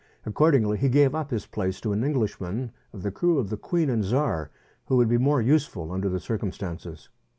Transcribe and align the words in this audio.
Accordingly, 0.25 0.79
he 0.79 0.89
gave 0.89 1.13
up 1.13 1.29
his 1.29 1.45
place 1.45 1.79
to 1.81 1.93
an 1.93 2.03
Englishman 2.03 2.71
of 2.91 3.03
the 3.03 3.11
crew 3.11 3.37
of 3.37 3.51
the" 3.51 3.57
Queen 3.69 3.87
and 3.87 4.03
Czar," 4.03 4.49
who 4.87 4.97
would 4.97 5.09
be 5.09 5.19
more 5.19 5.43
useful 5.43 5.91
under 5.91 6.09
the 6.09 6.19
circumstances. 6.19 7.09